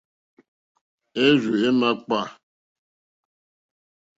Érzù 1.25 1.51
é 1.69 1.71
màkpá. 1.79 2.19